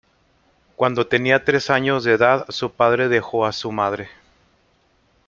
[0.77, 4.09] Cuando tenía tres años de edad, su padre dejó a su madre.